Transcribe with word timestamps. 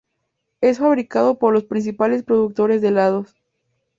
Es 0.61 0.79
fabricado 0.79 1.37
por 1.37 1.53
los 1.53 1.65
principales 1.65 2.23
productores 2.23 2.81
de 2.81 2.87
helados. 2.87 3.35